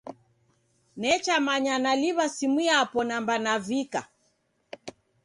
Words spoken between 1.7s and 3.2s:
naliw'a simu yapo